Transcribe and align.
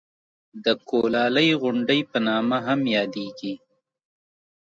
د 0.63 0.65
کولالۍ 0.89 1.49
غونډۍ 1.61 2.01
په 2.11 2.17
نامه 2.27 2.57
هم 2.67 2.79
یادېږي. 2.95 3.53